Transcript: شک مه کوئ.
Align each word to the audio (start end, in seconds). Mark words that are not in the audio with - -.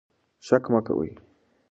شک 0.45 0.63
مه 0.71 0.79
کوئ. 0.85 1.09